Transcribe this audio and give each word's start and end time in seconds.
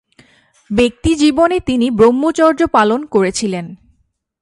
ব্যক্তিজীবনে 0.71 1.57
তিনি 1.59 1.87
ব্রহ্মচর্য 1.91 2.59
পালন 2.67 3.05
করেছিলেন। 3.05 3.65